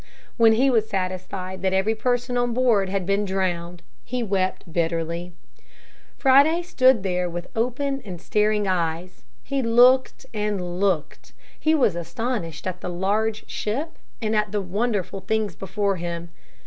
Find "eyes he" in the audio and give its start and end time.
8.67-9.61